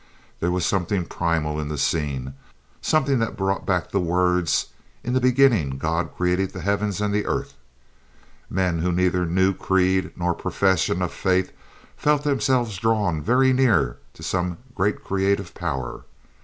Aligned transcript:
There 0.39 0.49
was 0.49 0.65
something 0.65 1.05
primal 1.05 1.59
in 1.61 1.67
the 1.67 1.77
scene, 1.77 2.33
something 2.81 3.19
that 3.19 3.37
brought 3.37 3.67
back 3.67 3.91
the 3.91 3.99
words, 3.99 4.69
"In 5.03 5.13
the 5.13 5.19
beginning 5.21 5.77
God 5.77 6.09
created 6.17 6.53
the 6.53 6.61
heavens 6.61 7.01
and 7.01 7.13
the 7.13 7.27
earth." 7.27 7.53
Men 8.49 8.79
who 8.79 8.91
knew 8.91 9.11
neither 9.11 9.53
creed 9.53 10.09
nor 10.17 10.33
profession 10.33 11.03
of 11.03 11.13
faith 11.13 11.51
felt 11.95 12.23
themselves 12.23 12.79
drawn 12.79 13.21
very 13.21 13.53
near 13.53 13.97
to 14.15 14.23
some 14.23 14.57
great 14.73 15.03
creative 15.03 15.53
power. 15.53 16.01